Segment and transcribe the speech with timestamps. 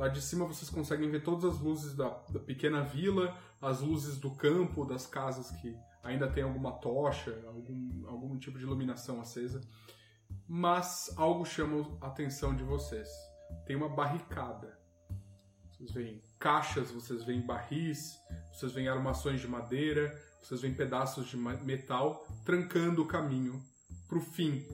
[0.00, 4.16] Lá de cima vocês conseguem ver todas as luzes da, da pequena vila, as luzes
[4.16, 9.60] do campo, das casas que ainda tem alguma tocha, algum, algum tipo de iluminação acesa.
[10.48, 13.10] Mas algo chama a atenção de vocês.
[13.66, 14.74] Tem uma barricada.
[15.68, 18.16] Vocês veem caixas, vocês veem barris,
[18.54, 23.62] vocês veem armações de madeira, vocês veem pedaços de metal trancando o caminho
[24.08, 24.66] para o fim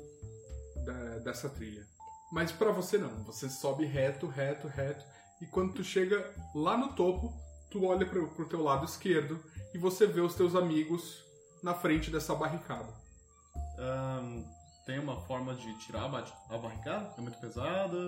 [0.84, 1.84] da, dessa trilha.
[2.30, 6.92] Mas para você não, você sobe reto, reto, reto, e quando tu chega lá no
[6.94, 7.32] topo,
[7.70, 9.42] tu olha pro, pro teu lado esquerdo
[9.74, 11.22] e você vê os teus amigos
[11.62, 12.88] na frente dessa barricada.
[13.78, 14.42] Ahn,
[14.86, 17.12] tem uma forma de tirar a, ba- a barricada?
[17.18, 17.98] É muito pesada?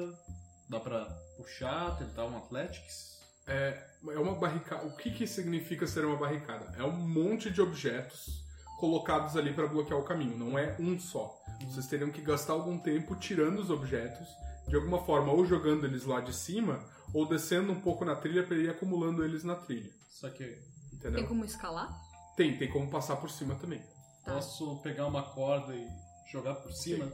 [0.69, 1.05] Dá pra
[1.37, 3.19] puxar, tentar um Athletics?
[3.47, 4.87] É, é uma barricada.
[4.87, 6.75] O que, que significa ser uma barricada?
[6.79, 8.47] É um monte de objetos
[8.79, 11.37] colocados ali para bloquear o caminho, não é um só.
[11.65, 14.29] Vocês teriam que gastar algum tempo tirando os objetos,
[14.69, 16.79] de alguma forma, ou jogando eles lá de cima,
[17.13, 19.91] ou descendo um pouco na trilha para ir acumulando eles na trilha.
[20.11, 20.59] Só que
[20.99, 21.21] Entendeu?
[21.21, 21.97] Tem como escalar?
[22.37, 23.81] Tem, tem como passar por cima também.
[24.25, 24.35] Tá.
[24.35, 25.87] posso pegar uma corda e
[26.31, 27.11] jogar por cima?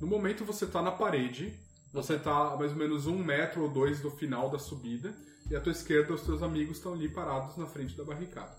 [0.00, 1.54] No momento você tá na parede,
[1.92, 5.14] você tá a mais ou menos um metro ou dois do final da subida,
[5.50, 8.56] e à tua esquerda os teus amigos estão ali parados na frente da barricada.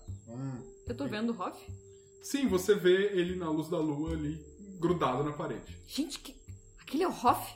[0.86, 1.60] Eu tô vendo o Hoff?
[2.22, 4.42] Sim, você vê ele na luz da lua ali,
[4.80, 5.76] grudado na parede.
[5.86, 6.34] Gente, que...
[6.80, 7.54] aquele é o Hoff?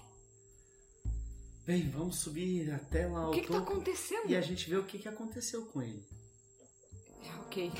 [1.66, 4.28] Bem, vamos subir até lá O ao que que tá topo acontecendo?
[4.28, 6.02] e a gente vê o que, que aconteceu com ele.
[7.46, 7.70] Ok.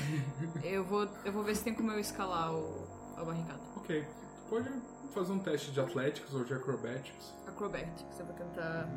[0.63, 3.59] Eu vou, eu vou ver se tem como eu escalar o, a barricada.
[3.75, 4.69] Ok, tu pode
[5.13, 7.33] fazer um teste de Athletics ou de Acrobatics.
[7.47, 8.87] Acrobatics, eu vou tentar.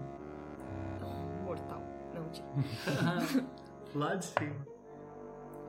[1.45, 1.83] Mortal.
[2.15, 2.47] Não, mentira.
[3.95, 4.67] Lá de cima.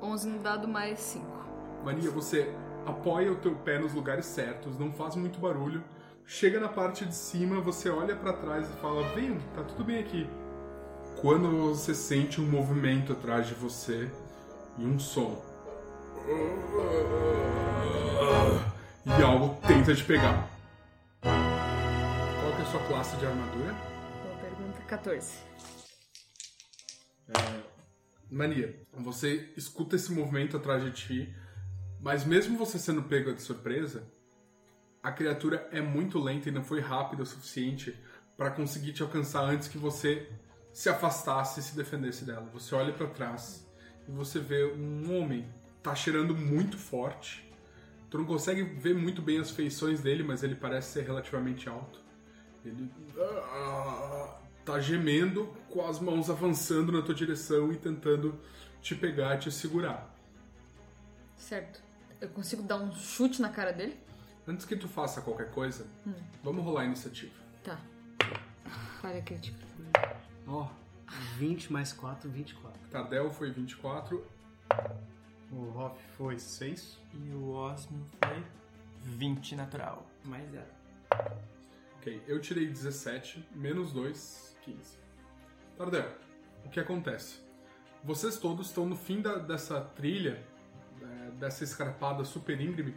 [0.01, 1.25] 11 no dado mais 5.
[1.83, 2.53] Mania, você
[2.85, 5.83] apoia o teu pé nos lugares certos, não faz muito barulho.
[6.29, 9.99] Chega na parte de cima, você olha pra trás e fala: Vem, tá tudo bem
[9.99, 10.29] aqui.
[11.21, 14.11] Quando você sente um movimento atrás de você
[14.77, 15.41] e um som.
[19.05, 20.49] E algo tenta te pegar.
[21.21, 23.73] Qual que é a sua classe de armadura?
[24.21, 24.81] Boa pergunta.
[24.81, 25.33] 14.
[28.29, 31.33] Mania, você escuta esse movimento atrás de ti,
[32.01, 34.03] mas mesmo você sendo pego de surpresa,
[35.07, 37.97] a criatura é muito lenta e não foi rápida o suficiente
[38.35, 40.29] para conseguir te alcançar antes que você
[40.73, 42.49] se afastasse e se defendesse dela.
[42.53, 43.65] Você olha para trás
[44.05, 45.47] e você vê um homem
[45.81, 47.49] tá cheirando muito forte.
[48.09, 52.01] Tu não consegue ver muito bem as feições dele, mas ele parece ser relativamente alto.
[52.65, 58.37] Ele ah, tá gemendo, com as mãos avançando na tua direção e tentando
[58.81, 60.13] te pegar e te segurar.
[61.37, 61.81] Certo.
[62.19, 63.97] Eu consigo dar um chute na cara dele?
[64.47, 65.85] Antes que tu faça qualquer coisa,
[66.43, 67.33] vamos rolar a iniciativa.
[67.63, 67.77] Tá.
[69.01, 69.57] Falha crítica.
[70.47, 70.69] Ó,
[71.37, 72.79] 20 mais 4, 24.
[72.89, 74.25] Tardel foi 24,
[75.51, 76.97] O Hoff foi 6.
[77.13, 78.43] E o Osmo foi
[79.01, 80.05] 20 natural.
[80.23, 80.67] Mais zero.
[81.97, 82.21] ok.
[82.27, 84.97] Eu tirei 17, menos 2, 15.
[85.77, 86.09] Tardel,
[86.65, 87.39] o que acontece?
[88.03, 90.41] Vocês todos estão no fim da- dessa trilha,
[91.01, 92.93] é, dessa escarpada super íngreme,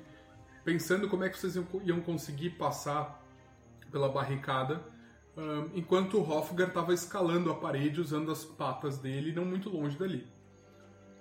[0.64, 3.22] pensando como é que vocês iam, conseguir passar
[3.90, 4.82] pela barricada,
[5.74, 10.26] enquanto o Hofgar estava escalando a parede usando as patas dele, não muito longe dali.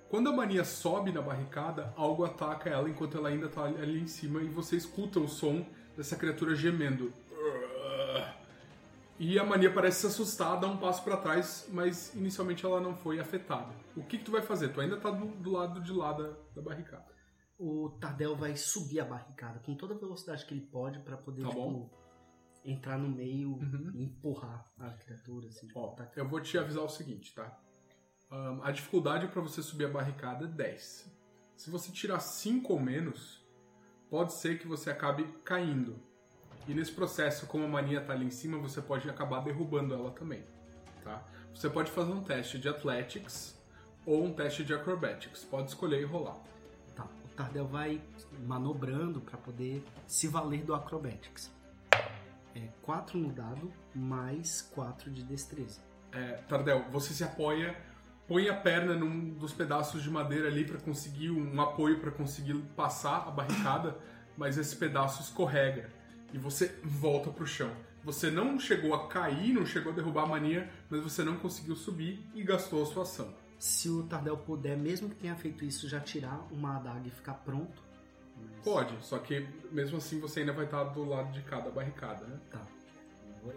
[0.10, 4.08] Quando a mania sobe na barricada, algo ataca ela enquanto ela ainda está ali em
[4.08, 5.66] cima e você escuta o som
[5.96, 7.14] dessa criatura gemendo.
[9.20, 12.96] E a mania parece se assustar, dá um passo para trás, mas inicialmente ela não
[12.96, 13.68] foi afetada.
[13.96, 14.70] O que, que tu vai fazer?
[14.70, 17.19] Tu ainda tá do, do lado de lá da, da barricada.
[17.60, 21.42] O Tardel vai subir a barricada com toda a velocidade que ele pode pra poder,
[21.44, 21.90] Tá tipo,
[22.64, 23.92] entrar no meio Uhum.
[23.94, 26.18] e empurrar a criatura, assim, tipo, Ó, atacar.
[26.24, 27.60] eu vou te avisar o seguinte, tá?
[28.32, 31.12] Ahn, a dificuldade para você subir a barricada é 10.
[31.58, 33.46] Se você tirar 5 ou menos,
[34.10, 36.00] pode ser que você acabe caindo.
[36.68, 40.12] E nesse processo, como a mania tá ali em cima, você pode acabar derrubando ela
[40.12, 40.46] também,
[41.04, 41.26] tá?
[41.54, 43.60] Você pode fazer um teste de Athletics
[44.06, 45.44] ou um teste de Acrobatics.
[45.44, 46.38] Pode escolher e rolar.
[47.40, 48.02] Tardel vai
[48.46, 51.50] manobrando pra poder se valer do Acrobatics.
[52.54, 55.80] É 4 no dado, mais 4 de destreza.
[56.12, 57.78] É, Tardel, você se apoia,
[58.28, 62.56] põe a perna num dos pedaços de madeira ali para conseguir um apoio para conseguir
[62.76, 63.98] passar a barricada,
[64.36, 65.90] mas esse pedaço escorrega
[66.34, 67.72] e você volta pro chão.
[68.04, 71.78] Você não chegou a cair, não chegou a derrubar a mania, mas você não conseguiu
[71.78, 73.34] subir e gastou a sua ação.
[73.60, 77.34] Se o Tardel puder, mesmo que tenha feito isso, já tirar uma adaga e ficar
[77.36, 77.84] pronto.
[78.38, 82.26] mas- Pode, só que mesmo assim você ainda vai estar do lado de cada barricada,
[82.26, 82.40] né?
[82.50, 82.62] Tá.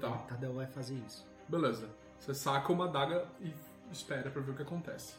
[0.00, 0.10] Tá.
[0.10, 1.25] O Tardel vai fazer isso.
[1.49, 1.88] Beleza.
[2.19, 3.52] Você saca uma adaga e
[3.93, 5.14] espera pra ver o que acontece.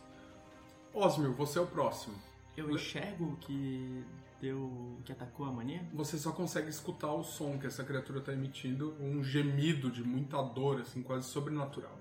[0.93, 2.15] Osmio, você é o próximo.
[2.55, 4.03] Eu enxergo que
[4.39, 4.97] deu.
[5.05, 5.81] que atacou a mania?
[5.93, 10.41] você só consegue escutar o som que essa criatura tá emitindo, um gemido de muita
[10.41, 11.97] dor, assim, quase sobrenatural.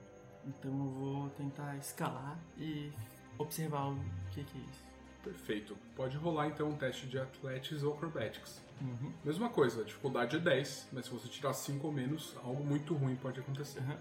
[0.47, 2.93] Então eu vou tentar escalar e
[3.39, 3.99] observar o
[4.31, 4.93] que, que é isso.
[5.23, 5.77] Perfeito.
[5.95, 8.61] Pode rolar então um teste de Athletics ou Acrobatics.
[8.81, 9.13] Uhum.
[9.25, 12.95] Mesma coisa, a dificuldade é 10, mas se você tirar 5 ou menos, algo muito
[12.95, 13.81] ruim pode acontecer.
[13.81, 13.97] Aham.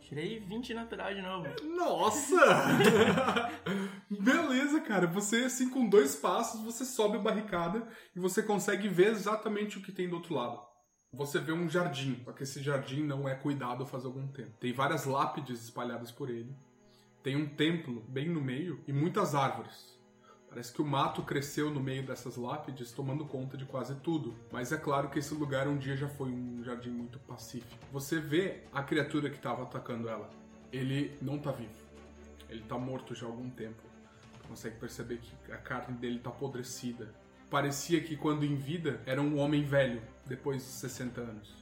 [0.00, 1.48] Tirei 20 natural de novo.
[1.74, 2.36] Nossa!
[4.10, 5.06] Beleza, cara.
[5.06, 9.80] Você, assim, com dois passos, você sobe a barricada e você consegue ver exatamente o
[9.80, 10.60] que tem do outro lado.
[11.14, 14.52] Você vê um jardim, só que esse jardim não é cuidado faz algum tempo.
[14.58, 16.56] Tem várias lápides espalhadas por ele.
[17.22, 19.92] Tem um templo bem no meio e muitas árvores.
[20.48, 24.34] Parece que o mato cresceu no meio dessas lápides, tomando conta de quase tudo.
[24.50, 27.84] Mas é claro que esse lugar um dia já foi um jardim muito pacífico.
[27.92, 30.30] Você vê a criatura que estava atacando ela.
[30.72, 31.78] Ele não tá vivo.
[32.48, 33.82] Ele tá morto já há algum tempo.
[34.32, 37.14] Você consegue perceber que a carne dele tá apodrecida.
[37.52, 41.52] Parecia que quando em vida era um homem velho, depois de 60 anos.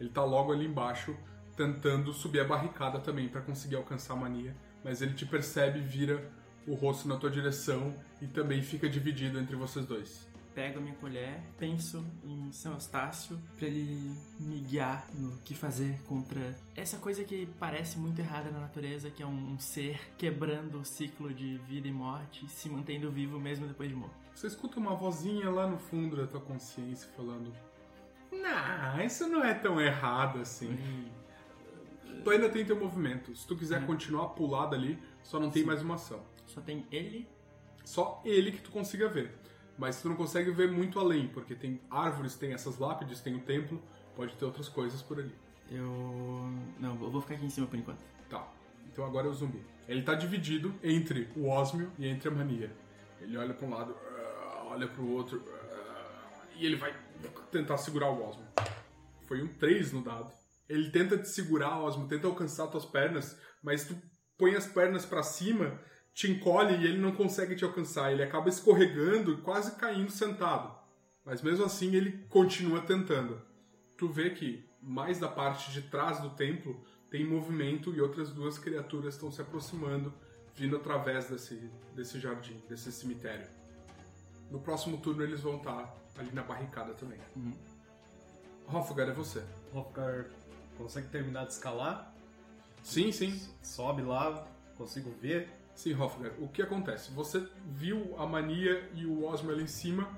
[0.00, 1.16] Ele tá logo ali embaixo,
[1.56, 4.52] tentando subir a barricada também para conseguir alcançar a mania,
[4.82, 6.28] mas ele te percebe, vira
[6.66, 10.28] o rosto na tua direção e também fica dividido entre vocês dois.
[10.56, 16.00] Pego a minha colher, penso em São Eustácio pra ele me guiar no que fazer
[16.04, 20.84] contra essa coisa que parece muito errada na natureza, que é um ser quebrando o
[20.84, 24.21] ciclo de vida e morte, se mantendo vivo mesmo depois de morto.
[24.34, 27.52] Você escuta uma vozinha lá no fundo da tua consciência falando:
[28.32, 30.76] Nah, isso não é tão errado assim.
[32.24, 33.34] Tu ainda tem teu movimento.
[33.34, 33.86] Se tu quiser Uhum.
[33.86, 35.68] continuar pulado ali, só não tem Sim.
[35.68, 36.22] mais uma ação.
[36.46, 37.28] Só tem ele.
[37.84, 39.32] Só ele que tu consiga ver.
[39.76, 43.40] Mas tu não consegue ver muito além, porque tem árvores, tem essas lápides, tem o
[43.40, 43.82] templo,
[44.14, 45.34] pode ter outras coisas por ali.
[45.70, 45.86] Eu.
[46.78, 48.04] Não, eu vou ficar aqui em cima por enquanto.
[48.28, 48.46] Tá.
[48.86, 49.62] Então agora é o zumbi.
[49.88, 52.72] Ele tá dividido entre o Osmio e entre a mania.
[53.20, 53.96] Ele olha pra um lado,
[54.72, 56.94] olha pro outro, ah, e ele vai
[57.50, 58.46] tentar segurar o Osmio.
[59.26, 60.32] Foi um 3 no dado.
[60.68, 63.96] Ele tenta te segurar, Osmio, tenta alcançar tuas pernas, mas tu
[64.38, 65.78] põe as pernas pra cima,
[66.14, 68.12] te encolhe e ele não consegue te alcançar.
[68.12, 70.74] Ele acaba escorregando e quase caindo sentado.
[71.24, 73.40] Mas mesmo assim ele continua tentando.
[73.96, 78.58] Tu vê que mais da parte de trás do templo tem movimento e outras duas
[78.58, 80.12] criaturas estão se aproximando,
[80.54, 83.46] vindo através desse, desse jardim, desse cemitério.
[84.52, 87.18] No próximo turno eles vão estar ali na barricada também.
[87.34, 87.52] Uhum.
[88.68, 89.42] Hofgar, é você.
[89.74, 90.26] Hofgar
[90.76, 92.12] consegue terminar de escalar,
[92.82, 93.40] Sim, sim.
[93.62, 95.48] sobe lá, consigo ver.
[95.74, 96.32] Sim, Hofgar.
[96.38, 97.10] O que acontece?
[97.12, 100.08] Você viu a Mania e o Osmo ali em cima,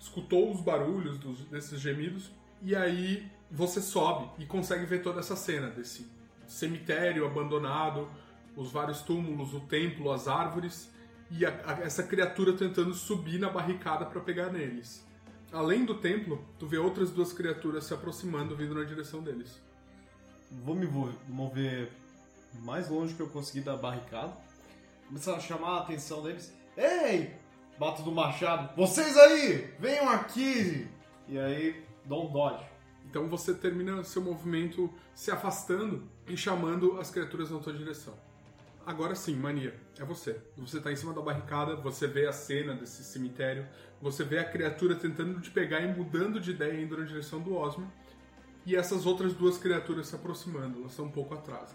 [0.00, 2.30] escutou os barulhos dos- desses gemidos,
[2.62, 6.10] e aí você sobe e consegue ver toda essa cena desse
[6.48, 8.08] cemitério abandonado,
[8.56, 10.90] os vários túmulos, o templo, as árvores,
[11.30, 15.04] e a- a- essa criatura tentando subir na barricada para pegar neles.
[15.52, 19.60] Além do templo, tu vê outras duas criaturas se aproximando, vindo na direção deles.
[20.64, 20.86] Vou me
[21.28, 21.90] mover
[22.62, 24.32] mais longe que eu conseguir da barricada.
[25.08, 26.52] Começar a chamar a atenção deles.
[26.76, 27.34] Ei!
[27.78, 28.74] bato do machado.
[28.74, 30.88] Vocês aí, venham aqui!
[31.28, 32.64] E aí, dou um dodge.
[33.04, 38.14] Então você termina seu movimento se afastando e chamando as criaturas na tua direção.
[38.86, 40.40] Agora sim, mania, é você.
[40.56, 43.66] Você tá em cima da barricada, você vê a cena desse cemitério,
[44.00, 47.56] você vê a criatura tentando te pegar e mudando de ideia indo na direção do
[47.56, 47.90] Osmo.
[48.64, 51.74] E essas outras duas criaturas se aproximando, elas estão um pouco atrás.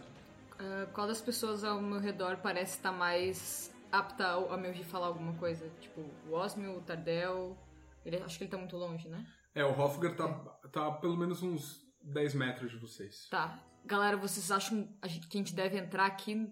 [0.58, 5.08] Ah, qual das pessoas ao meu redor parece estar mais apta a me ouvir falar
[5.08, 5.70] alguma coisa?
[5.82, 7.58] Tipo, o Osmio, o Tardel.
[8.06, 9.25] Ele, acho que ele tá muito longe, né?
[9.53, 10.27] É, o Hofgar tá,
[10.72, 13.27] tá pelo menos uns 10 metros de vocês.
[13.30, 13.60] Tá.
[13.84, 14.88] Galera, vocês acham
[15.30, 16.50] que a gente deve entrar aqui?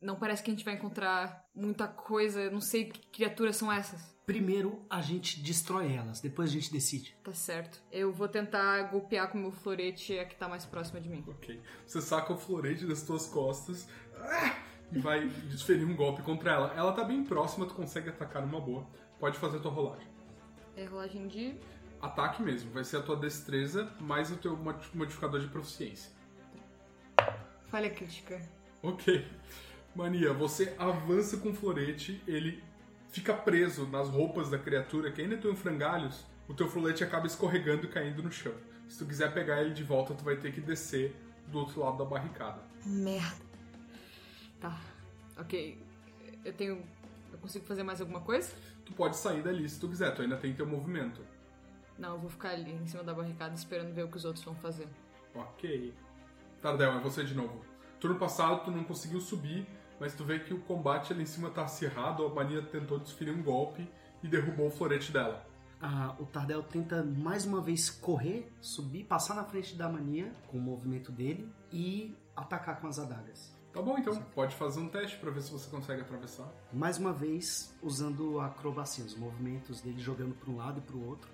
[0.00, 2.40] Não parece que a gente vai encontrar muita coisa.
[2.40, 4.16] Eu não sei que criaturas são essas.
[4.24, 7.16] Primeiro a gente destrói elas, depois a gente decide.
[7.24, 7.82] Tá certo.
[7.90, 11.24] Eu vou tentar golpear com o meu florete a que tá mais próxima de mim.
[11.26, 11.60] Ok.
[11.86, 13.88] Você saca o florete das tuas costas
[14.20, 14.54] ah,
[14.92, 16.74] e vai desferir um golpe contra ela.
[16.76, 18.86] Ela tá bem próxima, tu consegue atacar numa boa.
[19.18, 20.06] Pode fazer a tua rolagem.
[20.76, 21.56] É rolagem de.
[22.00, 26.12] Ataque mesmo, vai ser a tua destreza mais o teu modi- modificador de proficiência.
[27.66, 28.40] Falha crítica.
[28.82, 29.26] Ok.
[29.98, 32.62] Mania, você avança com o florete, ele
[33.08, 37.26] fica preso nas roupas da criatura que ainda estão em frangalhos, o teu florete acaba
[37.26, 38.54] escorregando e caindo no chão.
[38.88, 41.16] Se tu quiser pegar ele de volta, tu vai ter que descer
[41.48, 42.62] do outro lado da barricada.
[42.86, 43.44] Merda.
[44.60, 44.80] Tá.
[45.36, 45.84] Ok.
[46.44, 46.80] Eu tenho.
[47.32, 48.52] Eu consigo fazer mais alguma coisa?
[48.86, 51.20] Tu pode sair dali se tu quiser, tu ainda tem teu movimento.
[51.98, 54.44] Não, eu vou ficar ali em cima da barricada esperando ver o que os outros
[54.44, 54.86] vão fazer.
[55.34, 55.92] Ok.
[56.62, 57.64] Tardel, é você de novo.
[57.98, 59.66] Turno passado tu não conseguiu subir,
[60.00, 63.32] mas tu vê que o combate ali em cima tá acirrado, a Mania tentou desferir
[63.32, 63.88] um golpe
[64.22, 65.46] e derrubou o florete dela.
[65.80, 70.58] Ah, o Tardel tenta mais uma vez correr, subir, passar na frente da mania com
[70.58, 73.56] o movimento dele e atacar com as adagas.
[73.72, 76.52] Tá bom, então pode fazer um teste pra ver se você consegue atravessar.
[76.72, 80.96] Mais uma vez usando a acrobacia, os movimentos dele jogando para um lado e para
[80.96, 81.30] o outro.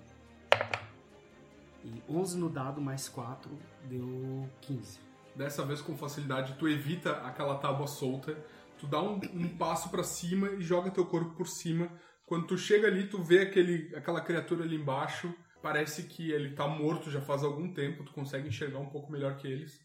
[1.83, 3.49] E 11 no dado mais 4
[3.89, 5.04] deu 15.
[5.35, 8.37] Dessa vez com facilidade tu evita aquela tábua solta,
[8.77, 11.91] tu dá um, um passo pra cima e joga teu corpo por cima.
[12.25, 15.33] Quando tu chega ali, tu vê aquele, aquela criatura ali embaixo.
[15.61, 19.35] Parece que ele tá morto já faz algum tempo, tu consegue enxergar um pouco melhor
[19.35, 19.79] que eles.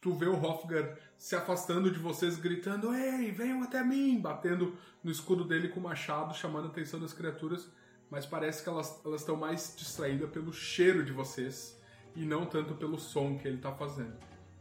[0.00, 4.20] Tu vê o Hofgar se afastando de vocês, gritando: Ei, venham até mim!
[4.20, 7.70] Batendo no escudo dele com o machado, chamando a atenção das criaturas.
[8.10, 11.80] Mas parece que elas estão mais distraídas pelo cheiro de vocês
[12.14, 14.16] e não tanto pelo som que ele tá fazendo.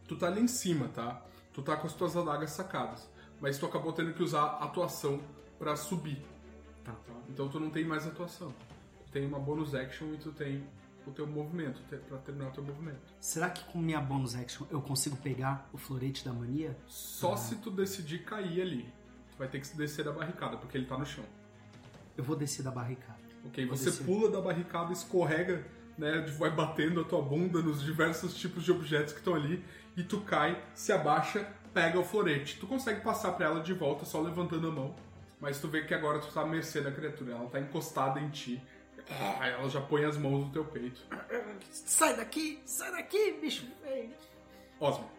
[0.08, 1.22] Tu tá ali em cima, tá?
[1.54, 3.10] Tu tá com as tuas adagas sacadas.
[3.40, 5.20] Mas tu acabou tendo que usar atuação
[5.58, 6.22] pra subir.
[6.84, 6.92] Tá.
[6.92, 7.14] tá?
[7.30, 8.54] Então tu não tem mais atuação.
[9.06, 10.64] Tu tem uma bonus action e tu tem
[11.08, 13.00] o teu movimento, pra terminar o teu movimento.
[13.20, 16.76] Será que com minha bonus action eu consigo pegar o florete da mania?
[16.88, 18.94] Só se tu decidir cair ali.
[19.32, 21.24] Tu vai ter que descer da barricada, porque ele tá no chão.
[22.18, 23.20] Eu vou descer da barricada.
[23.46, 23.66] Ok?
[23.66, 24.06] Vou Você descer.
[24.06, 25.66] pula da barricada, escorrega,
[25.98, 26.22] né?
[26.38, 29.64] Vai batendo a tua bunda nos diversos tipos de objetos que estão ali.
[29.98, 32.58] E tu cai, se abaixa, pega o florete.
[32.60, 34.96] Tu consegue passar pra ela de volta só levantando a mão.
[35.40, 37.34] Mas tu vê que agora tu tá à mercê da criatura.
[37.34, 38.62] Ela tá encostada em ti.
[39.10, 41.00] Ah, Ela já põe as mãos no teu peito.
[41.70, 42.60] Sai daqui!
[42.66, 44.12] Sai daqui, bicho feio!
[44.80, 45.10] Osmo.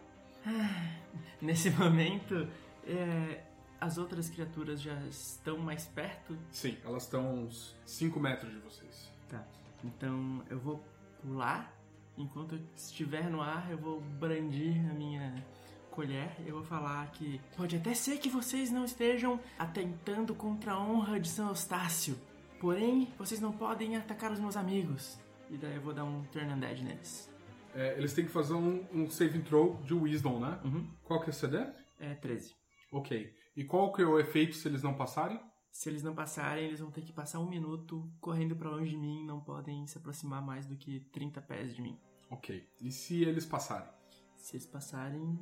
[1.41, 2.47] Nesse momento,
[2.85, 3.41] é,
[3.79, 6.37] as outras criaturas já estão mais perto.
[6.51, 9.11] Sim, elas estão uns 5 metros de vocês.
[9.29, 9.43] Tá.
[9.83, 10.83] Então eu vou
[11.21, 11.73] pular.
[12.17, 15.45] Enquanto eu estiver no ar, eu vou brandir a minha
[15.91, 16.31] colher.
[16.45, 21.19] Eu vou falar que pode até ser que vocês não estejam atentando contra a honra
[21.19, 22.17] de São Eustácio.
[22.59, 25.19] Porém, vocês não podem atacar os meus amigos.
[25.49, 27.31] E daí eu vou dar um turn undead neles.
[27.73, 30.59] É, eles têm que fazer um, um saving throw de Wisdom, né?
[30.63, 30.87] Uhum.
[31.03, 31.65] Qual que é o CD?
[31.99, 32.55] É 13.
[32.91, 33.31] Ok.
[33.55, 35.39] E qual que é o efeito se eles não passarem?
[35.77, 38.97] Se eles não passarem, eles vão ter que passar um minuto correndo pra longe de
[38.97, 39.23] mim.
[39.23, 41.95] Não podem se aproximar mais do que 30 pés de mim.
[42.31, 42.67] Ok.
[42.81, 43.87] E se eles passarem?
[44.35, 45.39] Se eles passarem,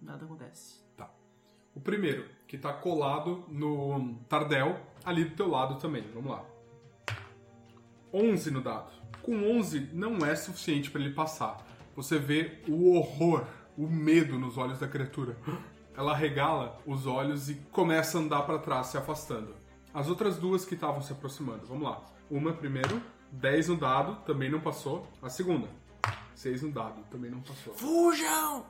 [0.00, 0.80] nada acontece.
[0.96, 1.12] Tá.
[1.74, 6.04] O primeiro, que tá colado no Tardel, ali do teu lado também.
[6.14, 6.46] Vamos lá.
[8.14, 8.92] 11 no dado.
[9.20, 11.66] Com 11 não é suficiente para ele passar.
[11.96, 15.36] Você vê o horror, o medo nos olhos da criatura.
[15.96, 19.60] Ela regala os olhos e começa a andar para trás, se afastando.
[19.94, 22.02] As outras duas que estavam se aproximando, vamos lá.
[22.30, 25.06] Uma primeiro, 10 no dado, também não passou.
[25.20, 25.68] A segunda,
[26.34, 27.74] 6 no dado, também não passou.
[27.74, 28.64] Fujam!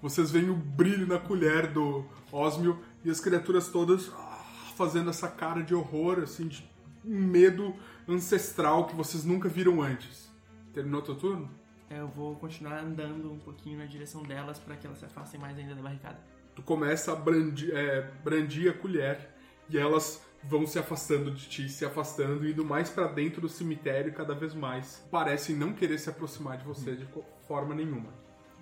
[0.00, 4.42] Vocês veem o brilho na colher do Osmio e as criaturas todas ah,
[4.76, 6.68] fazendo essa cara de horror, assim, de
[7.04, 7.74] um medo
[8.08, 10.30] ancestral que vocês nunca viram antes.
[10.72, 11.50] Terminou teu turno?
[11.90, 15.38] É, Eu vou continuar andando um pouquinho na direção delas pra que elas se afastem
[15.38, 16.18] mais ainda da barricada.
[16.54, 19.30] Tu começa a brandir, é, brandir a colher
[19.68, 24.12] e elas vão se afastando de ti, se afastando, indo mais pra dentro do cemitério
[24.12, 25.06] cada vez mais.
[25.10, 27.06] Parecem não querer se aproximar de você de
[27.46, 28.12] forma nenhuma.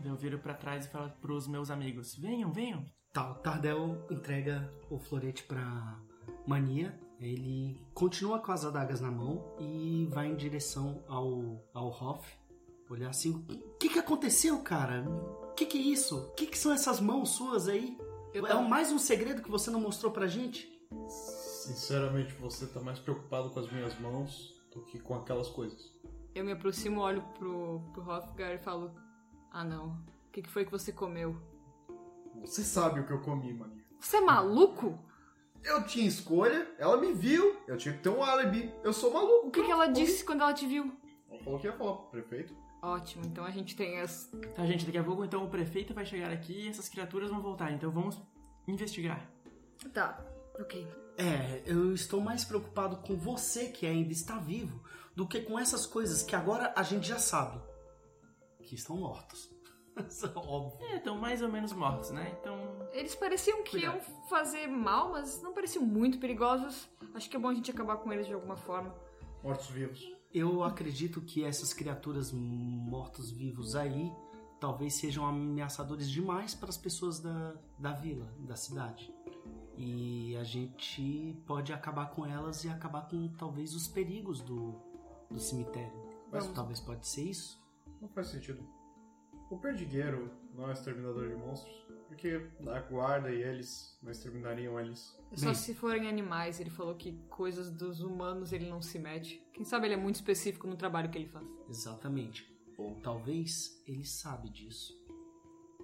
[0.04, 2.84] Eu viro pra trás e falo pros meus amigos: venham, venham.
[3.12, 5.98] Tá, o Tardel entrega o florete pra
[6.46, 6.98] Mania.
[7.20, 12.26] Ele continua com as adagas na mão e vai em direção ao, ao Hoff.
[12.90, 15.04] Olhar assim: O que, que aconteceu, cara?
[15.08, 16.18] O que, que é isso?
[16.18, 17.96] O que, que são essas mãos suas aí?
[18.34, 20.68] Eu é tava- mais um segredo que você não mostrou pra gente?
[21.62, 25.92] Sinceramente, você tá mais preocupado com as minhas mãos do que com aquelas coisas.
[26.35, 28.90] Eu me aproximo, olho pro, pro Hofgar e falo:
[29.49, 29.90] Ah, não.
[30.26, 31.37] O que, que foi que você comeu?
[32.40, 33.85] Você sabe o que eu comi, maninha.
[34.00, 34.99] Você é maluco?
[35.62, 38.75] Eu tinha escolha, ela me viu, eu tinha que ter um álibi.
[38.83, 39.47] Eu sou maluco.
[39.47, 40.92] O que, que ela disse quando ela te viu?
[41.31, 42.57] Ela falou que ia falar pro prefeito.
[42.83, 44.28] Ótimo, então a gente tem as.
[44.57, 47.40] Tá, gente, daqui a pouco então o prefeito vai chegar aqui e essas criaturas vão
[47.40, 47.71] voltar.
[47.71, 48.21] Então vamos
[48.66, 49.25] investigar.
[49.92, 50.19] Tá,
[50.59, 51.01] ok.
[51.23, 54.83] É, eu estou mais preocupado com você que ainda está vivo
[55.14, 57.61] do que com essas coisas que agora a gente já sabe
[58.64, 59.49] que estão mortos.
[60.35, 60.85] Óbvio.
[60.88, 62.37] É, estão mais ou menos mortos, né?
[62.41, 62.59] Então.
[62.93, 63.97] Eles pareciam que Cuidado.
[63.97, 66.88] iam fazer mal, mas não pareciam muito perigosos.
[67.14, 68.93] Acho que é bom a gente acabar com eles de alguma forma.
[69.45, 70.12] Mortos-vivos.
[70.35, 74.11] Eu acredito que essas criaturas mortos-vivos aí
[74.59, 79.12] talvez sejam ameaçadores demais para as pessoas da, da vila, da cidade.
[79.76, 84.75] E a gente pode acabar com elas e acabar com talvez os perigos do,
[85.31, 85.93] do cemitério.
[86.31, 86.57] Mas Vamos.
[86.57, 87.62] talvez pode ser isso.
[88.00, 88.62] Não faz sentido.
[89.50, 94.81] O perdigueiro não é o exterminador de monstros, porque a guarda e eles não exterminariam
[94.81, 95.19] eles.
[95.31, 95.55] É só Bem.
[95.55, 96.59] se forem animais.
[96.59, 99.47] Ele falou que coisas dos humanos ele não se mete.
[99.52, 101.47] Quem sabe ele é muito específico no trabalho que ele faz.
[101.69, 102.50] Exatamente.
[102.78, 104.99] Ou talvez ele sabe disso.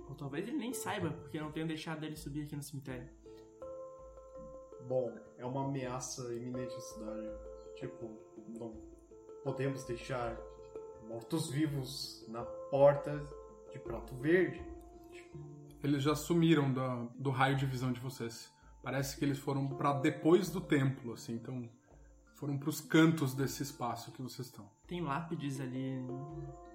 [0.08, 3.08] Ou talvez ele nem saiba, porque não tenho deixado ele subir aqui no cemitério.
[4.86, 7.28] Bom, é uma ameaça iminente à cidade.
[7.76, 8.10] Tipo,
[8.58, 8.74] não
[9.44, 10.36] podemos deixar
[11.08, 13.20] mortos-vivos na porta
[13.72, 14.62] de prato verde.
[15.82, 18.52] Eles já sumiram da- do raio de visão de vocês.
[18.82, 21.68] Parece que eles foram pra depois do templo, assim, então
[22.34, 24.68] foram pros cantos desse espaço que vocês estão.
[24.86, 25.98] Tem lápides ali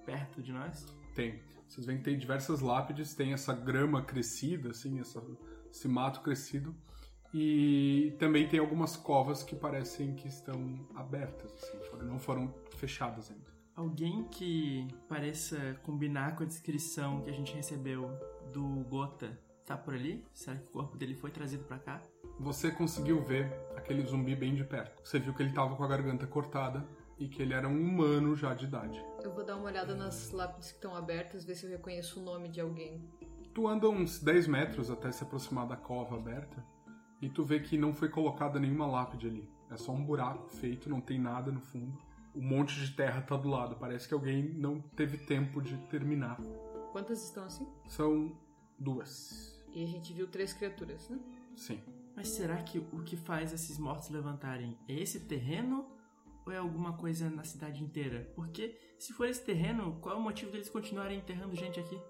[0.04, 0.86] perto de nós?
[1.14, 1.42] Tem.
[1.66, 5.22] Vocês veem que tem diversas lápides, tem essa grama crescida, assim, essa,
[5.70, 6.74] esse mato crescido.
[7.36, 13.52] E também tem algumas covas que parecem que estão abertas, assim, não foram fechadas ainda.
[13.74, 18.08] Alguém que pareça combinar com a descrição que a gente recebeu
[18.52, 20.24] do Gota tá por ali?
[20.32, 22.00] Será que o corpo dele foi trazido pra cá?
[22.38, 25.02] Você conseguiu ver aquele zumbi bem de perto.
[25.04, 26.86] Você viu que ele tava com a garganta cortada
[27.18, 29.04] e que ele era um humano já de idade.
[29.24, 32.22] Eu vou dar uma olhada nas lápides que estão abertas, ver se eu reconheço o
[32.22, 33.02] nome de alguém.
[33.52, 36.73] Tu anda uns 10 metros até se aproximar da cova aberta
[37.20, 39.48] e tu vê que não foi colocada nenhuma lápide ali.
[39.70, 41.98] É só um buraco feito, não tem nada no fundo.
[42.34, 43.76] Um monte de terra tá do lado.
[43.76, 46.38] Parece que alguém não teve tempo de terminar.
[46.92, 47.66] Quantas estão assim?
[47.88, 48.36] São
[48.78, 49.58] duas.
[49.72, 51.18] E a gente viu três criaturas, né?
[51.56, 51.80] Sim.
[52.14, 55.86] Mas será que o que faz esses mortos levantarem é esse terreno
[56.46, 58.30] ou é alguma coisa na cidade inteira?
[58.36, 62.00] Porque se for esse terreno, qual é o motivo deles continuarem enterrando gente aqui?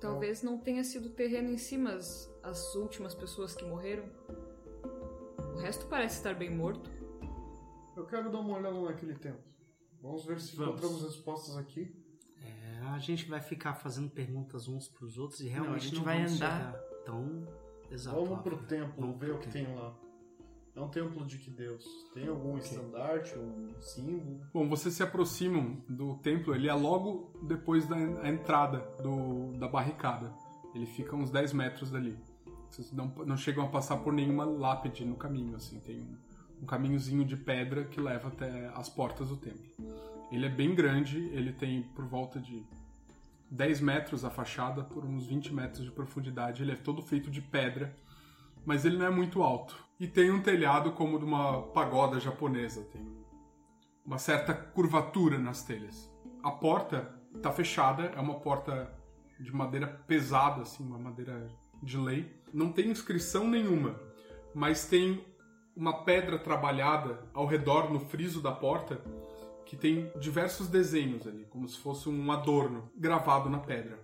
[0.00, 4.04] Talvez não tenha sido o terreno em si, mas as últimas pessoas que morreram.
[5.54, 6.90] O resto parece estar bem morto.
[7.96, 9.42] Eu quero dar uma olhada naquele templo.
[10.02, 10.72] Vamos ver se Vamos.
[10.80, 11.94] encontramos respostas aqui.
[12.42, 15.94] É, a gente vai ficar fazendo perguntas uns pros outros e realmente Não, a gente
[15.96, 16.74] não vai andar.
[17.04, 17.46] tão
[17.90, 18.22] exato.
[18.24, 19.94] Vamos pro templo, Vamos ver o que tem lá.
[20.76, 21.84] É um templo de que Deus?
[22.12, 24.40] Tem algum estandarte, um símbolo?
[24.52, 27.96] Bom, vocês se aproximam do templo, ele é logo depois da
[28.28, 30.34] entrada do, da barricada.
[30.74, 32.18] Ele fica uns 10 metros dali.
[32.74, 35.78] Vocês não, não chegam a passar por nenhuma lápide no caminho, assim.
[35.78, 36.16] Tem um,
[36.62, 39.64] um caminhozinho de pedra que leva até as portas do templo.
[40.32, 42.66] Ele é bem grande, ele tem por volta de
[43.48, 46.62] 10 metros a fachada, por uns 20 metros de profundidade.
[46.62, 47.96] Ele é todo feito de pedra,
[48.66, 49.76] mas ele não é muito alto.
[50.00, 52.82] E tem um telhado como de uma pagoda japonesa.
[52.86, 53.06] Tem
[54.04, 56.12] uma certa curvatura nas telhas.
[56.42, 58.92] A porta está fechada, é uma porta
[59.38, 61.48] de madeira pesada, assim, uma madeira
[61.82, 62.32] de lei.
[62.52, 64.00] Não tem inscrição nenhuma,
[64.54, 65.24] mas tem
[65.76, 69.00] uma pedra trabalhada ao redor no friso da porta
[69.66, 73.98] que tem diversos desenhos ali, como se fosse um adorno gravado na pedra.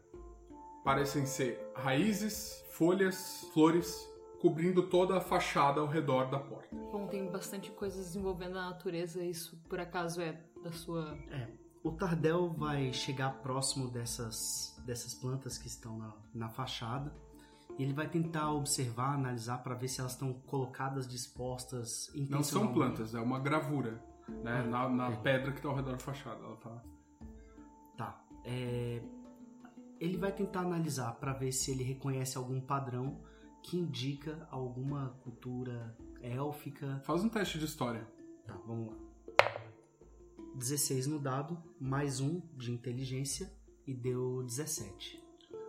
[0.85, 4.09] Parecem ser raízes, folhas, flores,
[4.41, 6.75] cobrindo toda a fachada ao redor da porta.
[6.75, 9.23] Bom, tem bastante coisas envolvendo a natureza.
[9.23, 11.17] Isso, por acaso, é da sua...
[11.31, 11.47] É,
[11.85, 17.15] o Tardel vai chegar próximo dessas, dessas plantas que estão na, na fachada
[17.83, 23.15] Ele vai tentar observar, analisar para ver se elas estão colocadas, dispostas Não são plantas,
[23.15, 24.03] é uma gravura.
[24.29, 24.63] Né?
[24.63, 26.45] Na, na pedra que tá ao redor da fachada.
[26.45, 26.83] Ela tá.
[27.97, 28.25] Tá.
[28.45, 29.03] É,
[29.99, 33.21] Ele vai tentar analisar para ver se ele reconhece algum padrão
[33.63, 37.01] que indica alguma cultura élfica.
[37.05, 38.07] Faz um teste de história.
[38.47, 39.11] Tá, vamos lá.
[40.55, 43.51] 16 no dado, mais um de inteligência
[43.87, 45.23] e deu 17.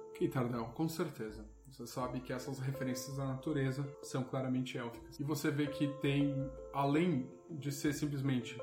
[0.10, 1.46] Ok, Tardel, com certeza.
[1.72, 5.20] Você sabe que essas referências à natureza são claramente élficas.
[5.20, 6.36] E você vê que tem,
[6.74, 8.62] além de ser simplesmente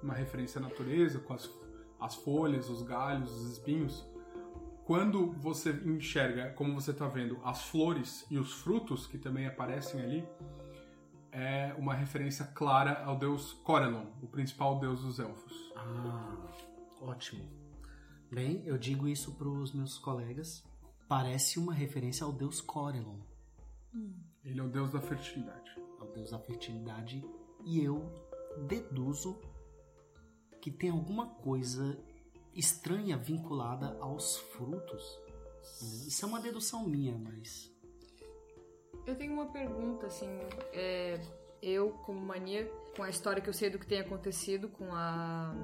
[0.00, 1.50] uma referência à natureza, com as,
[2.00, 4.06] as folhas, os galhos, os espinhos,
[4.84, 10.00] quando você enxerga, como você está vendo, as flores e os frutos que também aparecem
[10.00, 10.28] ali,
[11.32, 15.72] é uma referência clara ao deus Corelon, o principal deus dos elfos.
[15.74, 16.36] Ah,
[17.00, 17.44] ótimo.
[18.30, 20.64] Bem, eu digo isso para os meus colegas.
[21.08, 23.18] Parece uma referência ao deus Corelon,
[24.44, 25.70] Ele é o deus da fertilidade.
[26.00, 27.24] ao deus da fertilidade,
[27.64, 28.10] e eu
[28.66, 29.38] deduzo
[30.60, 31.98] que tem alguma coisa
[32.54, 35.18] estranha vinculada aos frutos.
[36.06, 37.70] Isso é uma dedução minha, mas
[39.06, 40.28] Eu tenho uma pergunta, assim.
[40.72, 41.20] é,
[41.62, 45.54] eu, como mania, com a história que eu sei do que tem acontecido com a,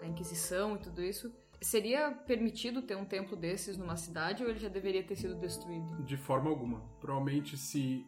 [0.00, 4.58] a Inquisição e tudo isso, seria permitido ter um templo desses numa cidade ou ele
[4.58, 6.02] já deveria ter sido destruído?
[6.04, 6.80] De forma alguma.
[7.00, 8.06] Provavelmente, se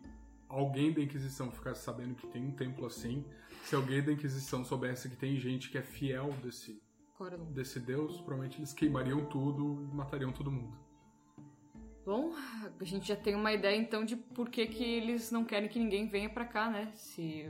[0.49, 3.25] alguém da Inquisição ficasse sabendo que tem um templo assim,
[3.65, 6.81] se alguém da Inquisição soubesse que tem gente que é fiel desse,
[7.51, 10.77] desse deus, provavelmente eles queimariam tudo e matariam todo mundo.
[12.09, 12.33] Bom,
[12.81, 15.79] a gente já tem uma ideia então de por que, que eles não querem que
[15.79, 16.91] ninguém venha pra cá, né?
[16.95, 17.45] Se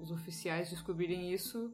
[0.00, 1.72] os oficiais descobrirem isso,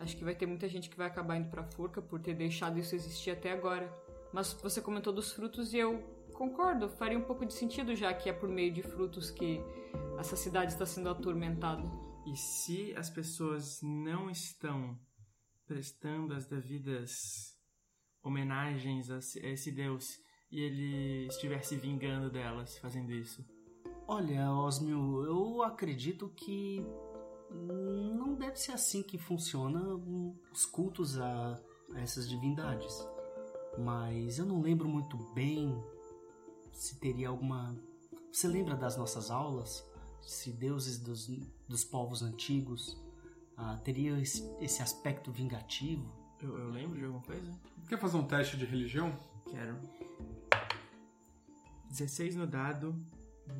[0.00, 2.78] acho que vai ter muita gente que vai acabar indo pra forca por ter deixado
[2.78, 3.88] isso existir até agora.
[4.32, 5.98] Mas você comentou dos frutos e eu
[6.32, 9.60] concordo, faria um pouco de sentido já que é por meio de frutos que
[10.18, 11.82] essa cidade está sendo atormentada.
[12.26, 14.98] E se as pessoas não estão
[15.66, 17.56] prestando as devidas
[18.22, 20.18] homenagens a esse deus
[20.50, 23.44] e ele estiver se vingando delas fazendo isso?
[24.06, 26.84] Olha, Osmio, eu acredito que
[27.50, 29.80] não deve ser assim que funciona
[30.52, 31.60] os cultos a,
[31.96, 33.06] essas divindades.
[33.78, 35.82] Mas eu não lembro muito bem
[36.72, 37.76] se teria alguma.
[38.32, 39.86] Você lembra das nossas aulas?
[40.22, 41.28] Se deuses dos,
[41.66, 43.00] dos povos antigos
[43.56, 46.10] ah, teria esse, esse aspecto vingativo?
[46.40, 47.52] Eu, eu lembro de alguma coisa?
[47.88, 49.16] Quer fazer um teste de religião?
[49.48, 49.76] Quero.
[51.88, 52.94] 16 no dado,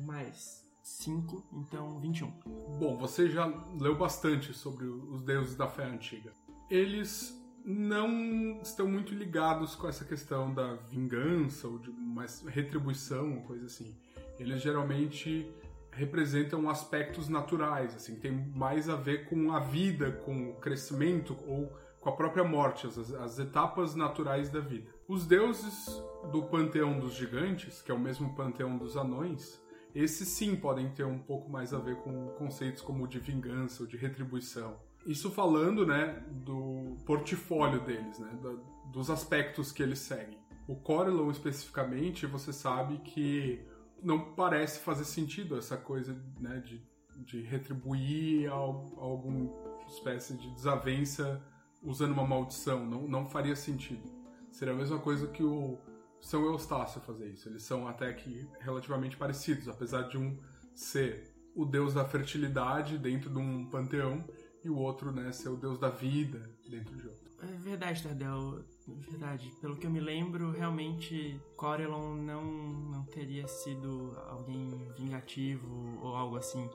[0.05, 2.31] mais 5, então 21.
[2.79, 3.45] Bom, você já
[3.79, 6.31] leu bastante sobre os deuses da fé antiga.
[6.69, 13.65] Eles não estão muito ligados com essa questão da vingança ou de mais retribuição, coisa
[13.65, 13.95] assim.
[14.39, 15.51] Eles geralmente
[15.91, 21.71] representam aspectos naturais, assim, tem mais a ver com a vida, com o crescimento ou
[21.99, 24.89] com a própria morte, as, as etapas naturais da vida.
[25.07, 25.85] Os deuses
[26.31, 29.61] do panteão dos gigantes, que é o mesmo panteão dos anões,
[29.95, 33.87] esses sim podem ter um pouco mais a ver com conceitos como de vingança ou
[33.89, 34.79] de retribuição.
[35.05, 38.57] Isso falando, né, do portfólio deles, né, da-
[38.91, 40.37] dos aspectos que eles seguem.
[40.67, 43.65] O Corelon especificamente, você sabe que
[44.01, 46.81] não parece fazer sentido essa coisa, né, de,
[47.17, 49.49] de retribuir al- alguma
[49.87, 51.41] espécie de desavença
[51.83, 52.85] usando uma maldição.
[52.85, 54.03] Não, não faria sentido.
[54.51, 55.79] Seria a mesma coisa que o
[56.21, 57.49] São Eustácio fazer isso.
[57.49, 60.37] Eles são até que relativamente parecidos, apesar de um
[60.75, 64.23] ser o deus da fertilidade dentro de um panteão
[64.63, 67.31] e o outro, né, ser o deus da vida dentro de outro.
[67.41, 68.63] É verdade, Tardel.
[68.87, 69.51] É verdade.
[69.59, 76.37] Pelo que eu me lembro, realmente Corelon não, não teria sido alguém vingativo ou algo
[76.37, 76.69] assim.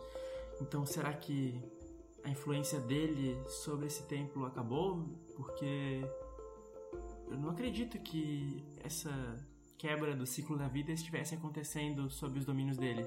[0.60, 1.62] Então será que
[2.24, 5.04] a influência dele sobre esse templo acabou?
[5.36, 6.02] Porque
[7.30, 9.10] eu não acredito que essa
[9.78, 13.06] quebra do ciclo da vida estivesse acontecendo sob os domínios dele.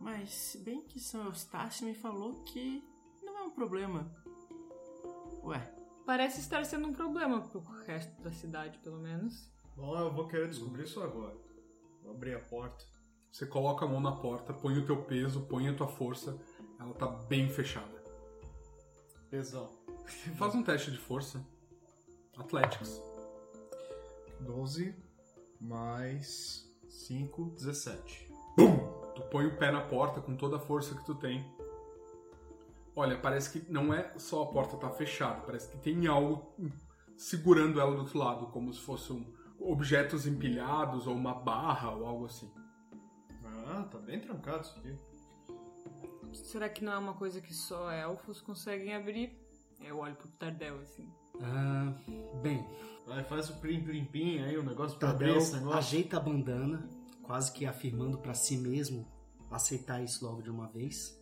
[0.00, 2.84] Mas, se bem que São Eustácio me falou que
[3.22, 4.10] não é um problema.
[5.42, 5.74] Ué,
[6.06, 9.50] Parece estar sendo um problema pro resto da cidade, pelo menos.
[9.74, 11.34] Bom, eu vou querer descobrir isso agora.
[12.02, 12.84] Vou abrir a porta.
[13.32, 16.38] Você coloca a mão na porta, põe o teu peso, põe a tua força,
[16.78, 18.04] ela tá bem fechada.
[19.30, 19.68] Pesão.
[20.36, 21.44] Faz um teste de força.
[22.38, 23.02] Athletics.
[24.40, 24.94] 12
[25.60, 28.30] mais 5, 17.
[29.14, 31.44] Tu põe o pé na porta com toda a força que tu tem.
[32.96, 36.54] Olha, parece que não é só a porta tá fechada, parece que tem algo
[37.16, 39.26] segurando ela do outro lado, como se fossem
[39.58, 42.52] objetos empilhados ou uma barra ou algo assim.
[43.66, 44.98] Ah, tá bem trancado isso aqui.
[46.32, 49.36] Será que não é uma coisa que só elfos conseguem abrir?
[49.80, 51.08] Eu olho pro Tardel assim.
[51.40, 51.92] Ah,
[52.42, 52.64] bem,
[53.06, 55.78] Vai, faz o plim plim plim aí, o negócio pra Tardel esse negócio.
[55.78, 56.88] ajeita a bandana,
[57.22, 59.06] quase que afirmando pra si mesmo
[59.50, 61.20] aceitar isso logo de uma vez.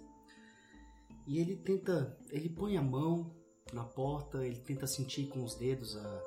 [1.27, 3.35] E ele tenta, ele põe a mão
[3.73, 6.23] na porta, ele tenta sentir com os dedos a-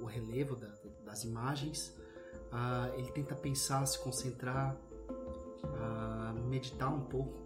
[0.00, 1.96] o relevo da- das imagens.
[2.52, 4.76] Ah, ele tenta pensar, se concentrar,
[5.78, 7.44] ah, meditar um pouco.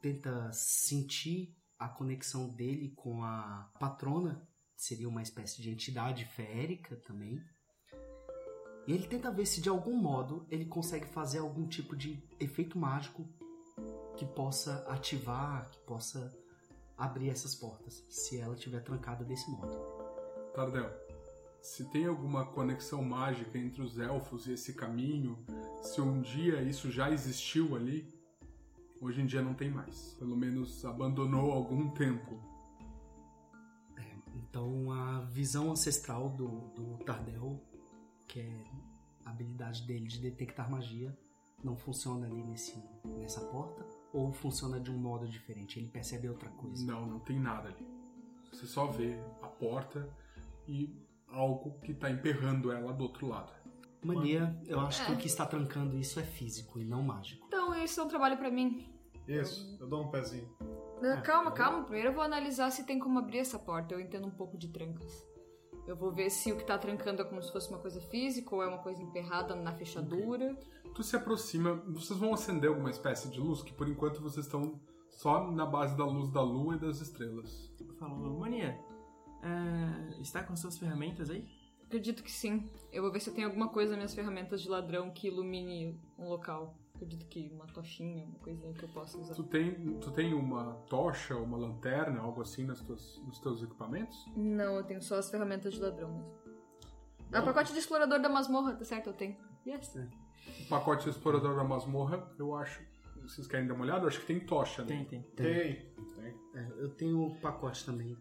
[0.00, 7.42] Tenta sentir a conexão dele com a patrona, seria uma espécie de entidade feérica também.
[8.86, 12.78] E ele tenta ver se de algum modo ele consegue fazer algum tipo de efeito
[12.78, 13.26] mágico
[14.16, 16.36] que possa ativar, que possa
[16.98, 19.74] abrir essas portas, se ela estiver trancada desse modo.
[20.54, 20.90] Tardel,
[21.62, 25.42] se tem alguma conexão mágica entre os elfos e esse caminho,
[25.82, 28.19] se um dia isso já existiu ali,
[29.00, 30.14] hoje em dia não tem mais.
[30.18, 32.38] Pelo menos abandonou algum tempo.
[34.34, 37.62] Então a visão ancestral do, do Tardel,
[38.26, 38.64] que é
[39.24, 41.16] a habilidade dele de detectar magia,
[41.62, 43.86] não funciona ali nesse, nessa porta?
[44.12, 45.78] Ou funciona de um modo diferente?
[45.78, 46.84] Ele percebe outra coisa?
[46.84, 47.86] Não, não tem nada ali.
[48.52, 50.08] Você só vê a porta
[50.66, 50.92] e
[51.28, 53.52] algo que tá emperrando ela do outro lado.
[54.02, 57.49] Mania, eu acho que o que está trancando isso é físico e não mágico.
[57.74, 58.92] Isso é um trabalho pra mim.
[59.26, 60.48] Isso, eu dou um pezinho.
[61.02, 61.84] Ah, calma, calma.
[61.84, 63.94] Primeiro eu vou analisar se tem como abrir essa porta.
[63.94, 65.26] Eu entendo um pouco de trancas.
[65.86, 68.54] Eu vou ver se o que tá trancando é como se fosse uma coisa física
[68.54, 70.54] ou é uma coisa emperrada na fechadura.
[70.94, 74.80] Tu se aproxima, vocês vão acender alguma espécie de luz, que por enquanto vocês estão
[75.08, 77.72] só na base da luz da lua e das estrelas.
[77.98, 78.78] Falou, Mania,
[79.42, 81.48] é, está com suas ferramentas aí?
[81.84, 82.70] Acredito que sim.
[82.92, 86.00] Eu vou ver se eu tenho alguma coisa nas minhas ferramentas de ladrão que ilumine
[86.18, 86.76] um local.
[87.00, 89.34] Acredito que uma tochinha, uma coisinha que eu possa usar.
[89.34, 94.22] Tu tem, tu tem uma tocha, uma lanterna, algo assim nas tuas, nos teus equipamentos?
[94.36, 96.38] Não, eu tenho só as ferramentas de ladrão mesmo.
[97.32, 99.06] Ah, o pacote de explorador da masmorra, tá certo?
[99.06, 99.34] Eu tenho.
[99.66, 99.94] Yes.
[100.60, 102.82] O pacote explorador da masmorra, eu acho.
[103.22, 104.02] Vocês querem dar uma olhada?
[104.02, 104.88] Eu acho que tem tocha, né?
[104.88, 105.22] Tem, tem.
[105.22, 106.34] Tem, tem.
[106.54, 108.14] É, eu tenho o pacote também.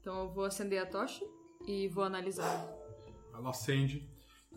[0.00, 1.22] Então eu vou acender a tocha
[1.66, 2.66] e vou analisar.
[3.34, 4.08] Ela acende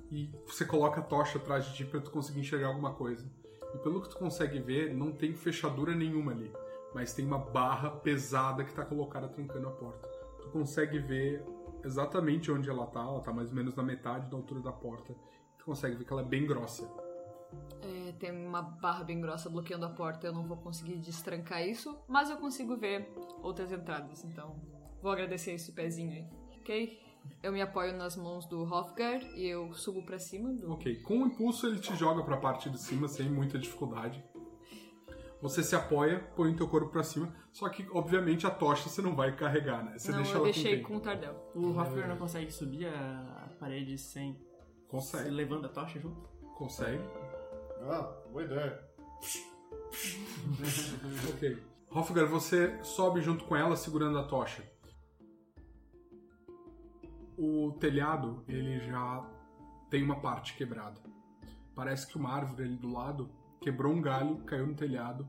[0.10, 3.30] e você coloca a tocha atrás de ti pra tu conseguir enxergar alguma coisa.
[3.73, 6.51] E pelo que tu consegue ver, não tem fechadura nenhuma ali.
[6.93, 10.08] Mas tem uma barra pesada que tá colocada trancando a porta.
[10.41, 11.43] Tu consegue ver
[11.84, 13.01] exatamente onde ela tá.
[13.01, 15.15] Ela tá mais ou menos na metade da altura da porta.
[15.58, 16.89] Tu consegue ver que ela é bem grossa.
[17.82, 21.97] É, tem uma barra bem grossa bloqueando a porta, eu não vou conseguir destrancar isso,
[22.08, 23.10] mas eu consigo ver
[23.41, 24.60] outras entradas, então
[25.01, 26.27] vou agradecer esse pezinho aí.
[26.60, 27.07] Ok?
[27.41, 30.71] Eu me apoio nas mãos do Hofgar e eu subo pra cima do.
[30.71, 34.23] Ok, com o impulso ele te joga pra parte de cima sem muita dificuldade.
[35.41, 39.03] Você se apoia, põe o teu corpo pra cima, só que obviamente a tocha você
[39.03, 39.97] não vai carregar, né?
[39.97, 41.51] Você não, deixa eu ela deixei com com o Tardel.
[41.53, 44.35] O Hoffer não consegue subir a a parede sem
[44.87, 46.27] Consegue, levando a tocha junto?
[46.55, 47.03] consegue.
[47.83, 48.83] Ah, boa ideia.
[51.29, 51.63] Ok.
[51.91, 54.63] Hofgar, você sobe junto com ela segurando a tocha.
[57.38, 59.30] O telhado, ele já
[59.89, 61.00] tem uma parte quebrada.
[61.76, 63.30] Parece que uma árvore ali do lado
[63.62, 65.28] quebrou um galho, caiu no telhado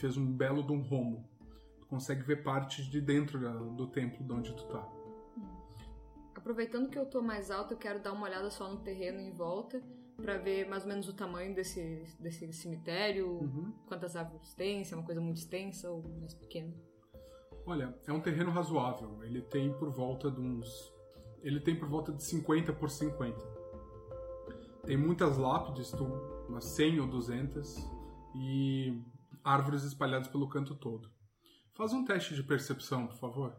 [0.00, 1.22] fez um belo de um rombo.
[1.80, 3.38] Tu consegue ver partes de dentro
[3.74, 4.88] do templo de onde tu tá.
[6.34, 9.30] Aproveitando que eu tô mais alto, eu quero dar uma olhada só no terreno em
[9.30, 9.82] volta
[10.16, 13.72] pra ver mais ou menos o tamanho desse, desse cemitério, Uhum.
[13.86, 16.72] quantas árvores tem, se é uma coisa muito extensa ou mais pequena.
[17.66, 19.22] Olha, é um terreno razoável.
[19.22, 20.92] Ele tem por volta de uns.
[21.42, 23.38] Ele tem por volta de 50 por 50.
[24.84, 26.04] Tem muitas lápides, tu-
[26.48, 27.76] umas 100 ou 200,
[28.34, 29.02] e
[29.42, 31.10] árvores espalhadas pelo canto todo.
[31.74, 33.56] Faz um teste de percepção, por favor.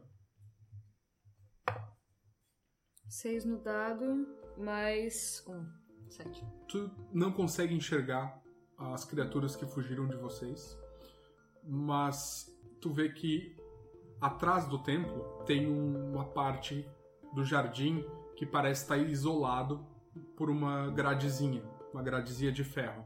[3.07, 4.25] Seis no dado,
[4.57, 5.65] mais um.
[6.09, 6.45] Sete.
[6.67, 8.41] Tu não consegue enxergar
[8.77, 10.77] as criaturas que fugiram de vocês,
[11.63, 12.45] mas
[12.81, 13.55] tu vê que
[14.19, 16.87] atrás do templo tem um- uma parte
[17.33, 19.85] do jardim que parece estar isolado
[20.35, 21.63] por uma gradezinha,
[21.93, 23.03] uma gradezinha de ferro.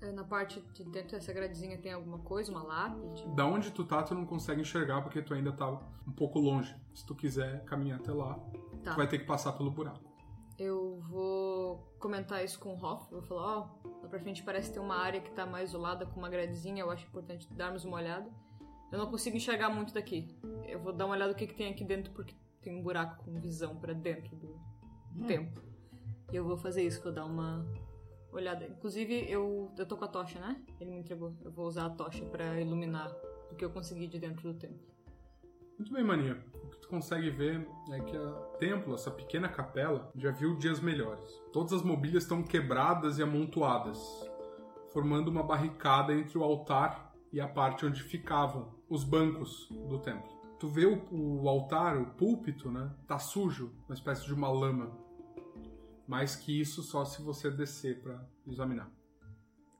[0.00, 3.26] É, Na parte de dentro dessa gradezinha tem alguma coisa, uma lápide?
[3.34, 5.68] Da onde tu tá, tu não consegue enxergar porque tu ainda tá
[6.06, 6.74] um pouco longe.
[6.94, 8.38] Se tu quiser caminhar até lá,
[8.82, 8.92] Tá.
[8.92, 10.12] tu vai ter que passar pelo buraco.
[10.58, 13.06] Eu vou comentar isso com o Hoff.
[13.10, 16.06] Eu vou falar, ó, lá pra frente parece ter uma área que tá mais isolada
[16.06, 16.82] com uma gradezinha.
[16.82, 18.30] Eu acho importante darmos uma olhada.
[18.92, 20.38] Eu não consigo enxergar muito daqui.
[20.68, 23.22] Eu vou dar uma olhada no que, que tem aqui dentro, porque tem um buraco
[23.22, 24.58] com visão pra dentro do
[25.26, 25.62] templo.
[26.32, 27.64] E eu vou fazer isso, vou dar uma
[28.32, 28.66] olhada.
[28.66, 30.60] Inclusive, eu, eu tô com a tocha, né?
[30.80, 31.36] Ele me entregou.
[31.44, 33.14] Eu vou usar a tocha pra iluminar
[33.50, 34.94] o que eu consegui de dentro do templo.
[35.78, 36.42] Muito bem, Mania.
[36.62, 40.80] O que tu consegue ver é que o templo, essa pequena capela, já viu dias
[40.80, 41.28] melhores.
[41.52, 43.98] Todas as mobílias estão quebradas e amontoadas,
[44.92, 50.33] formando uma barricada entre o altar e a parte onde ficavam os bancos do templo.
[50.58, 52.94] Tu vê o, o altar, o púlpito, né?
[53.06, 54.96] Tá sujo, uma espécie de uma lama.
[56.06, 58.90] Mais que isso só se você descer para examinar.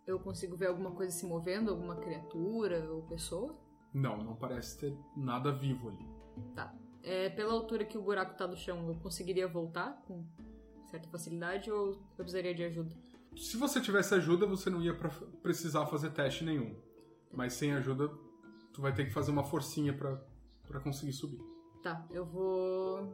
[0.06, 3.58] Eu consigo ver alguma coisa se movendo, alguma criatura ou pessoa?
[3.92, 6.06] Não, não parece ter nada vivo ali.
[6.54, 6.74] Tá.
[7.02, 10.24] É, pela altura que o buraco tá do chão, eu conseguiria voltar com
[10.90, 12.94] certa facilidade ou eu precisaria de ajuda?
[13.36, 14.94] Se você tivesse ajuda, você não ia
[15.42, 16.76] precisar fazer teste nenhum.
[17.32, 18.08] Mas sem ajuda,
[18.72, 20.22] tu vai ter que fazer uma forcinha pra
[20.66, 21.40] pra conseguir subir.
[21.82, 23.12] Tá, eu vou.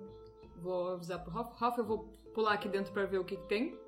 [0.56, 1.62] Vou avisar pro Hoff.
[1.62, 1.98] Hoff, eu vou
[2.34, 3.78] pular aqui dentro pra ver o que, que tem.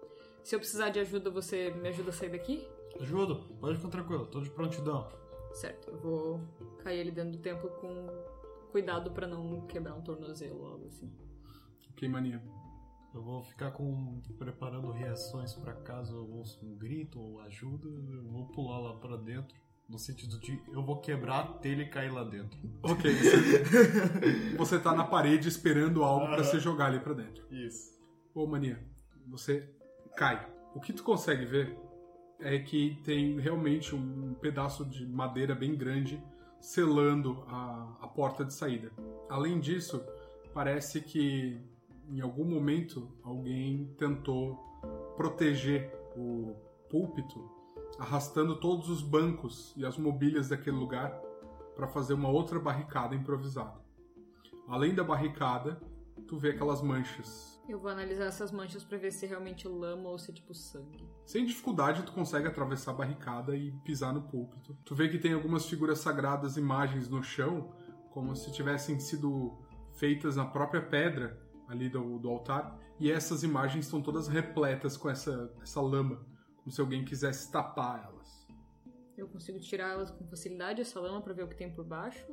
[0.43, 2.67] Se eu precisar de ajuda, você me ajuda a sair daqui?
[3.01, 5.09] Ajuda, pode ficar tranquilo, tô de prontidão.
[5.53, 6.41] Certo, eu vou
[6.83, 8.07] cair ali dentro do templo com
[8.71, 11.13] cuidado pra não quebrar um tornozelo ou algo assim.
[11.91, 12.43] Ok, mania.
[13.15, 18.25] Eu vou ficar com preparando reações pra caso eu ouça um grito ou ajuda, eu
[18.25, 19.55] vou pular lá pra dentro.
[19.89, 22.59] No sentido de eu vou quebrar a telha e cair lá dentro.
[22.83, 26.45] Ok, você, você tá na parede esperando algo Aham.
[26.45, 27.45] se jogar ali pra dentro.
[27.51, 27.93] Isso.
[28.35, 28.83] Ô, mania,
[29.29, 29.69] você
[30.17, 30.47] cai.
[30.75, 31.77] O que tu consegue ver
[32.41, 36.23] é que tem realmente um pedaço de madeira bem grande
[36.61, 38.91] selando a, a porta de saída.
[39.29, 40.03] Além disso,
[40.55, 41.61] parece que
[42.09, 44.59] em algum momento alguém tentou
[45.17, 46.55] proteger o
[46.91, 47.51] púlpito,
[47.99, 51.11] arrastando todos os bancos e as mobílias daquele lugar
[51.75, 53.81] para fazer uma outra barricada improvisada.
[54.69, 55.81] Além da barricada,
[56.27, 60.09] tu vê aquelas manchas Eu vou analisar essas manchas pra ver se é realmente lama
[60.09, 61.09] ou se é tipo sangue.
[61.27, 64.77] Sem dificuldade, tu consegue atravessar a barricada e pisar no púlpito.
[64.85, 67.73] Tu vê que tem algumas figuras sagradas, imagens no chão,
[68.11, 69.59] como se tivessem sido
[69.93, 75.09] feitas na própria pedra ali do, do altar, e essas imagens estão todas repletas com
[75.09, 76.25] essa, essa lama,
[76.63, 78.47] como se alguém quisesse tapar elas.
[79.17, 82.25] Eu consigo tirar elas com facilidade, essa lama, pra ver o que tem por baixo.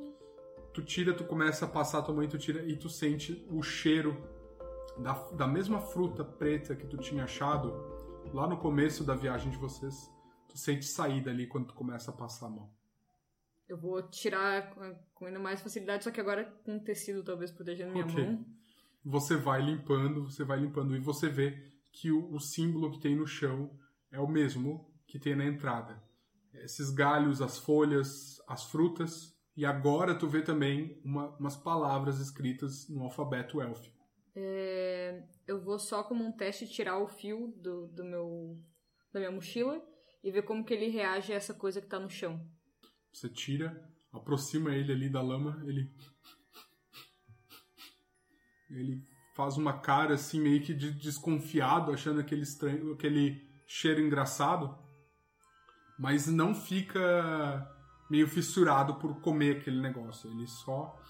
[0.72, 3.62] Tu tira, tu começa a passar a tua mãe, tu tira e tu sente o
[3.62, 4.16] cheiro
[4.98, 7.72] da, da mesma fruta preta que tu tinha achado
[8.32, 9.94] lá no começo da viagem de vocês.
[10.48, 12.70] Tu sente sair dali quando tu começa a passar a mão.
[13.68, 14.74] Eu vou tirar
[15.14, 18.24] com- ainda mais facilidade, só que agora com tecido talvez protegendo minha Ok.
[18.24, 18.44] mão.
[19.04, 21.56] Você vai limpando, você vai limpando e você vê
[21.92, 23.70] que o, o símbolo que tem no chão
[24.12, 26.02] é o mesmo que tem na entrada.
[26.54, 29.34] Esses galhos, as folhas, as frutas.
[29.56, 33.98] E agora tu vê também uma- umas palavras escritas no alfabeto élfico.
[34.34, 38.56] É, eu vou só como um teste tirar o fio do, do meu
[39.12, 39.82] da minha mochila
[40.22, 42.40] e ver como que ele reage a essa coisa que tá no chão.
[43.12, 45.90] Você tira, aproxima ele ali da lama, ele.
[48.70, 49.02] Ele
[49.34, 54.76] faz uma cara assim, meio que de desconfiado, achando aquele estranho, aquele cheiro engraçado,
[55.96, 57.70] mas não fica
[58.10, 60.28] meio fissurado por comer aquele negócio.
[60.28, 61.00] Ele só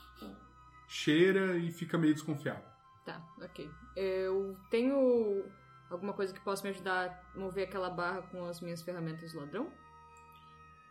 [0.87, 2.63] cheira e fica meio desconfiado.
[3.07, 3.71] Tá, ok.
[3.97, 5.43] Eu tenho
[5.89, 9.41] alguma coisa que possa me ajudar a mover aquela barra com as minhas ferramentas do
[9.41, 9.73] ladrão?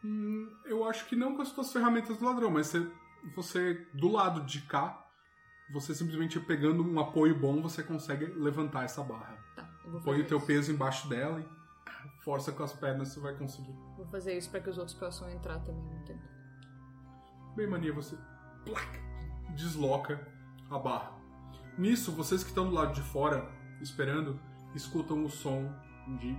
[0.03, 2.91] Hum, eu acho que não com as suas ferramentas do ladrão, mas você,
[3.35, 5.05] você do lado de cá,
[5.71, 9.37] você simplesmente pegando um apoio bom, você consegue levantar essa barra.
[9.55, 10.47] Tá, eu vou Põe fazer o teu isso.
[10.47, 11.58] peso embaixo dela e
[12.19, 13.73] força com as pernas, você vai conseguir.
[13.97, 16.27] Vou fazer isso pra que os outros possam entrar também no tempo.
[17.55, 18.17] Bem, mania, você
[18.65, 18.99] plac,
[19.55, 20.27] desloca
[20.69, 21.13] a barra.
[21.77, 23.49] Nisso, vocês que estão do lado de fora,
[23.81, 24.39] esperando,
[24.75, 25.73] escutam o som
[26.19, 26.35] de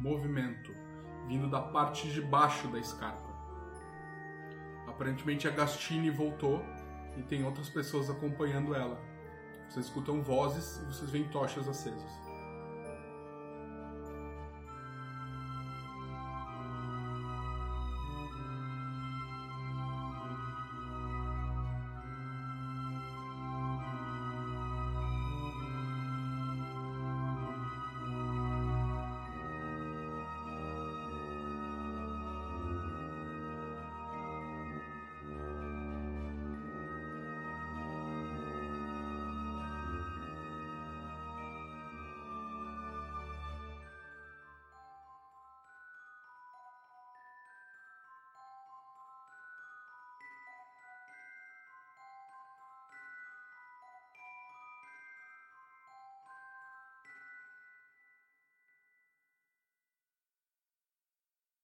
[0.00, 0.72] movimento
[1.26, 3.30] vindo da parte de baixo da escarpa.
[4.88, 6.60] Aparentemente a Gastine voltou
[7.16, 9.00] e tem outras pessoas acompanhando ela.
[9.68, 12.29] Vocês escutam vozes e vocês veem tochas acesas.